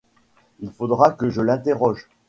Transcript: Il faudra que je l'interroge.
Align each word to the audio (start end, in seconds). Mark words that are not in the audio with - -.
Il 0.61 0.71
faudra 0.71 1.11
que 1.11 1.29
je 1.29 1.41
l'interroge. 1.41 2.09